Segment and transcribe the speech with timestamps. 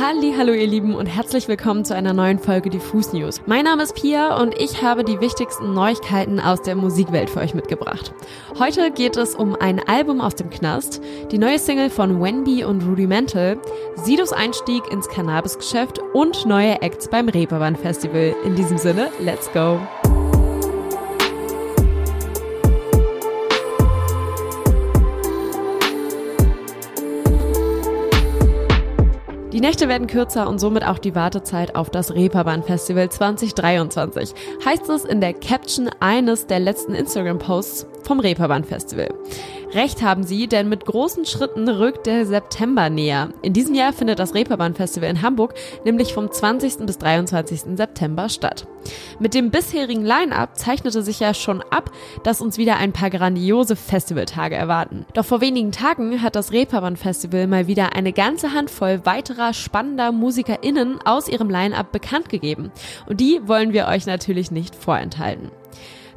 [0.00, 3.40] Halli, hallo ihr Lieben und herzlich willkommen zu einer neuen Folge Diffus News.
[3.46, 7.54] Mein Name ist Pia und ich habe die wichtigsten Neuigkeiten aus der Musikwelt für euch
[7.54, 8.12] mitgebracht.
[8.58, 12.82] Heute geht es um ein Album aus dem Knast, die neue Single von Wenby und
[12.82, 13.56] Rudimental,
[13.94, 18.34] Sidos Einstieg ins Cannabisgeschäft und neue Acts beim Reeperbahn Festival.
[18.44, 19.78] In diesem Sinne, let's go!
[29.54, 34.34] Die Nächte werden kürzer und somit auch die Wartezeit auf das Reeperbahn Festival 2023,
[34.64, 39.14] heißt es in der Caption eines der letzten Instagram-Posts vom Reeperbahn Festival.
[39.74, 43.30] Recht haben sie, denn mit großen Schritten rückt der September näher.
[43.42, 46.86] In diesem Jahr findet das Reeperbahn Festival in Hamburg nämlich vom 20.
[46.86, 47.76] bis 23.
[47.76, 48.68] September statt.
[49.18, 51.90] Mit dem bisherigen Line-up zeichnete sich ja schon ab,
[52.22, 55.06] dass uns wieder ein paar grandiose Festivaltage erwarten.
[55.14, 60.12] Doch vor wenigen Tagen hat das Reeperbahn Festival mal wieder eine ganze Handvoll weiterer spannender
[60.12, 62.70] MusikerInnen aus ihrem Line-up bekannt gegeben.
[63.06, 65.50] Und die wollen wir euch natürlich nicht vorenthalten.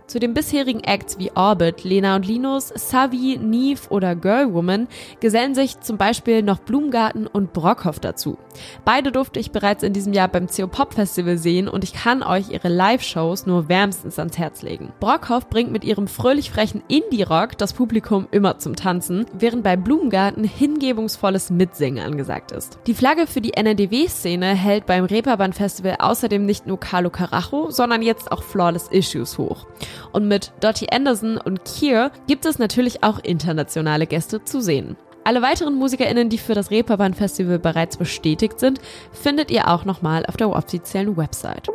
[0.08, 4.88] Zu den bisherigen Acts wie Orbit, Lena und Linus, Savi, Neve oder Girlwoman
[5.20, 8.38] gesellen sich zum Beispiel noch Blumgarten und Brockhoff dazu.
[8.86, 12.24] Beide durfte ich bereits in diesem Jahr beim CO Pop Festival sehen und ich kann
[12.24, 14.94] euch ihre Live-Shows nur wärmstens ans Herz legen.
[15.02, 20.46] Brockhoff bringt mit ihrem fröhlich frechen Indie-Rock das Publikum immer zum Tanzen, während bei Blumgarten
[20.46, 22.80] hingebungsvolles Mitsingen angesagt ist.
[22.88, 28.02] Die Flagge für die NRDW-Szene hält beim Reeperbahn Festival außerdem nicht nur Carlo Carajo, sondern
[28.02, 29.66] jetzt auch Flawless Issues hoch.
[30.12, 34.96] Und mit Dottie Anderson und Kier gibt es natürlich auch internationale Gäste zu sehen.
[35.24, 38.80] Alle weiteren MusikerInnen, die für das Reeperbahn Festival bereits bestätigt sind,
[39.12, 41.68] findet ihr auch nochmal auf der offiziellen Website.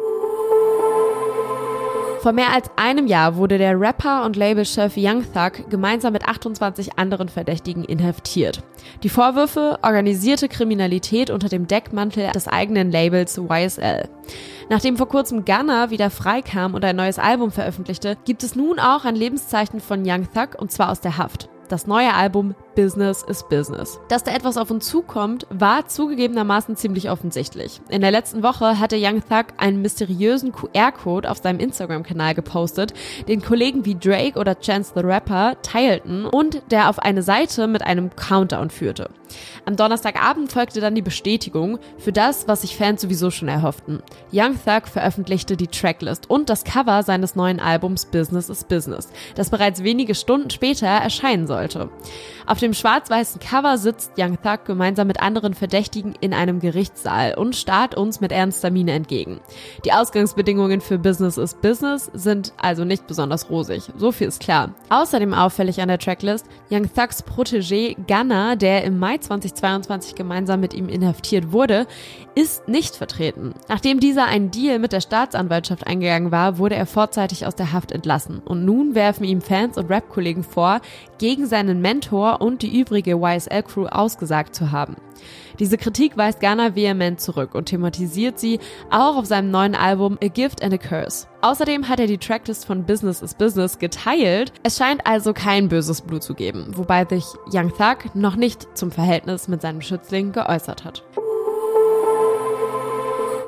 [2.22, 6.96] Vor mehr als einem Jahr wurde der Rapper und Labelchef Young Thug gemeinsam mit 28
[6.96, 8.62] anderen Verdächtigen inhaftiert.
[9.02, 14.08] Die Vorwürfe organisierte Kriminalität unter dem Deckmantel des eigenen Labels YSL.
[14.70, 19.04] Nachdem vor kurzem Gunner wieder freikam und ein neues Album veröffentlichte, gibt es nun auch
[19.04, 21.48] ein Lebenszeichen von Young Thug und zwar aus der Haft.
[21.68, 24.00] Das neue Album Business is Business.
[24.08, 27.80] Dass da etwas auf uns zukommt, war zugegebenermaßen ziemlich offensichtlich.
[27.88, 32.94] In der letzten Woche hatte Young Thug einen mysteriösen QR-Code auf seinem Instagram-Kanal gepostet,
[33.28, 37.82] den Kollegen wie Drake oder Chance the Rapper teilten und der auf eine Seite mit
[37.82, 39.10] einem Countdown führte.
[39.64, 44.02] Am Donnerstagabend folgte dann die Bestätigung für das, was sich Fans sowieso schon erhofften.
[44.32, 49.50] Young Thug veröffentlichte die Tracklist und das Cover seines neuen Albums Business is Business, das
[49.50, 51.90] bereits wenige Stunden später erscheinen sollte.
[52.46, 57.56] Auf dem schwarz-weißen Cover sitzt Young Thug gemeinsam mit anderen Verdächtigen in einem Gerichtssaal und
[57.56, 59.40] starrt uns mit ernster Miene entgegen.
[59.84, 63.90] Die Ausgangsbedingungen für Business is Business sind also nicht besonders rosig.
[63.96, 64.74] So viel ist klar.
[64.90, 70.72] Außerdem auffällig an der Tracklist Young Thugs Protégé Gunner, der im Mai 2022 gemeinsam mit
[70.72, 71.86] ihm inhaftiert wurde,
[72.34, 73.54] ist nicht vertreten.
[73.68, 77.92] Nachdem dieser einen Deal mit der Staatsanwaltschaft eingegangen war, wurde er vorzeitig aus der Haft
[77.92, 78.40] entlassen.
[78.44, 80.80] Und nun werfen ihm Fans und Rap-Kollegen vor,
[81.18, 84.96] gegen seinen Mentor und die übrige YSL-Crew ausgesagt zu haben.
[85.58, 88.58] Diese Kritik weist Ghana vehement zurück und thematisiert sie
[88.90, 91.26] auch auf seinem neuen Album A Gift and a Curse.
[91.42, 94.52] Außerdem hat er die Tracklist von Business is Business geteilt.
[94.62, 98.90] Es scheint also kein böses Blut zu geben, wobei sich Young Thug noch nicht zum
[98.90, 101.04] Verhältnis mit seinem Schützling geäußert hat.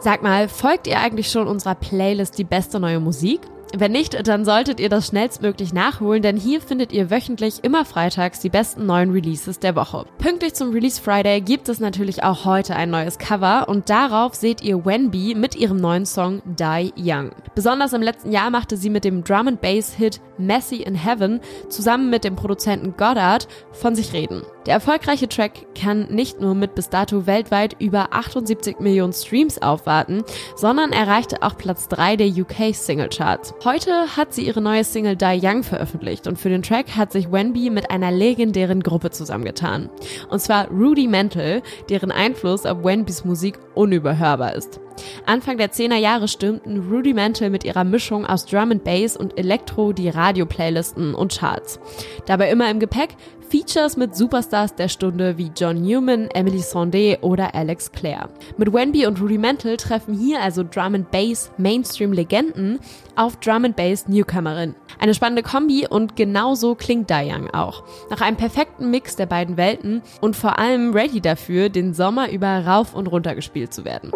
[0.01, 3.41] Sag mal, folgt ihr eigentlich schon unserer Playlist Die beste neue Musik?
[3.77, 8.39] Wenn nicht, dann solltet ihr das schnellstmöglich nachholen, denn hier findet ihr wöchentlich immer freitags
[8.39, 10.05] die besten neuen Releases der Woche.
[10.19, 14.63] Pünktlich zum Release Friday gibt es natürlich auch heute ein neues Cover und darauf seht
[14.63, 17.33] ihr Wenby mit ihrem neuen Song Die Young.
[17.57, 21.41] Besonders im letzten Jahr machte sie mit dem Drum and Bass Hit Messy in Heaven
[21.69, 24.43] zusammen mit dem Produzenten Goddard von sich reden.
[24.67, 30.25] Der erfolgreiche Track kann nicht nur mit bis dato weltweit über 78 Millionen Streams aufwarten,
[30.57, 33.53] sondern erreichte auch Platz 3 der UK Single Charts.
[33.65, 37.33] Heute hat sie ihre neue Single Die Young veröffentlicht und für den Track hat sich
[37.33, 39.89] Wenby mit einer legendären Gruppe zusammengetan.
[40.29, 44.81] Und zwar Rudimental, deren Einfluss auf Wenbys Musik unüberhörbar ist.
[45.25, 49.95] Anfang der 10er Jahre stürmten Rudimental mit ihrer Mischung aus Drum and Bass und Elektro
[49.95, 51.81] die Radio-Playlisten und Charts.
[52.27, 53.17] Dabei immer im Gepäck
[53.55, 58.29] Features mit Superstars der Stunde wie John Newman, Emily Sondé oder Alex Clare.
[58.57, 62.81] Mit Wenby und Rudimental treffen hier also Drum and Bass Mainstream-Legenden
[63.15, 64.75] auf Drum and Bass Newcomerin.
[64.99, 67.85] Eine spannende Kombi und genauso klingt Young auch.
[68.11, 72.67] Nach einem perfekten Mix der beiden Welten und vor allem ready dafür, den Sommer über
[72.67, 74.11] rauf und runter gespielt zu werden.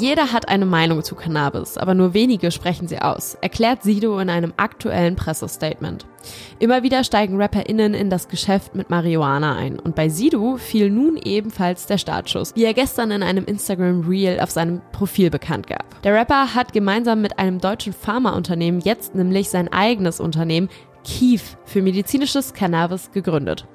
[0.00, 4.28] Jeder hat eine Meinung zu Cannabis, aber nur wenige sprechen sie aus, erklärt Sido in
[4.28, 6.04] einem aktuellen Pressestatement.
[6.58, 11.16] Immer wieder steigen RapperInnen in das Geschäft mit Marihuana ein und bei Sido fiel nun
[11.16, 16.02] ebenfalls der Startschuss, wie er gestern in einem Instagram Reel auf seinem Profil bekannt gab.
[16.02, 20.68] Der Rapper hat gemeinsam mit einem deutschen Pharmaunternehmen jetzt nämlich sein eigenes Unternehmen
[21.04, 23.66] Kief für medizinisches Cannabis gegründet.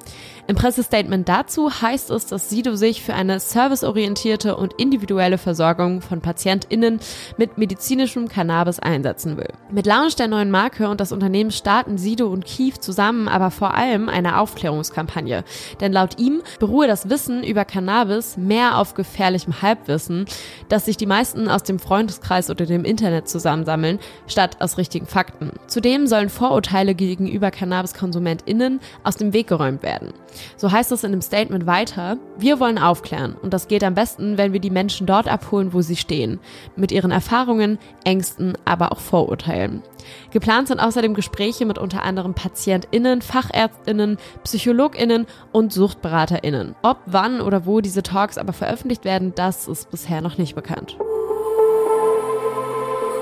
[0.49, 6.21] Im Pressestatement dazu heißt es, dass Sido sich für eine serviceorientierte und individuelle Versorgung von
[6.21, 6.99] PatientInnen
[7.37, 9.53] mit medizinischem Cannabis einsetzen will.
[9.69, 13.75] Mit Launch der neuen Marke und das Unternehmen starten Sido und Kief zusammen aber vor
[13.75, 15.43] allem eine Aufklärungskampagne.
[15.81, 20.25] Denn laut ihm beruhe das Wissen über Cannabis mehr auf gefährlichem Halbwissen,
[20.67, 25.51] das sich die meisten aus dem Freundeskreis oder dem Internet zusammensammeln, statt aus richtigen Fakten.
[25.67, 30.13] Zudem sollen Vorurteile gegenüber CannabiskonsumentInnen aus dem Weg geräumt werden.
[30.57, 34.38] So heißt es in dem Statement weiter, wir wollen aufklären und das geht am besten,
[34.38, 36.39] wenn wir die Menschen dort abholen, wo sie stehen,
[36.75, 39.83] mit ihren Erfahrungen, Ängsten, aber auch Vorurteilen.
[40.31, 46.75] Geplant sind außerdem Gespräche mit unter anderem PatientInnen, FachärztInnen, PsychologInnen und SuchtberaterInnen.
[46.81, 50.98] Ob, wann oder wo diese Talks aber veröffentlicht werden, das ist bisher noch nicht bekannt.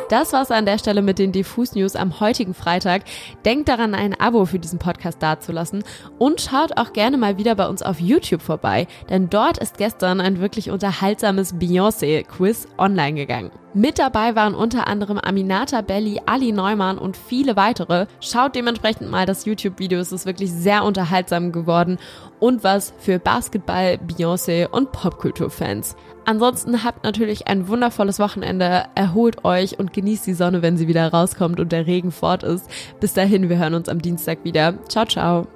[0.09, 3.04] Das war's an der Stelle mit den Diffus News am heutigen Freitag.
[3.44, 5.83] Denkt daran, ein Abo für diesen Podcast dazulassen
[6.18, 10.21] und schaut auch gerne mal wieder bei uns auf YouTube vorbei, denn dort ist gestern
[10.21, 13.51] ein wirklich unterhaltsames Beyoncé-Quiz online gegangen.
[13.77, 18.07] Mit dabei waren unter anderem Aminata Belli, Ali Neumann und viele weitere.
[18.19, 22.00] Schaut dementsprechend mal das YouTube-Video, es ist wirklich sehr unterhaltsam geworden
[22.39, 25.95] und was für Basketball, Beyoncé und Popkultur-Fans.
[26.25, 31.13] Ansonsten habt natürlich ein wundervolles Wochenende, erholt euch und genießt die Sonne, wenn sie wieder
[31.13, 32.68] rauskommt und der Regen fort ist.
[33.00, 34.74] Bis dahin, wir hören uns am Dienstag wieder.
[34.88, 35.47] Ciao, ciao.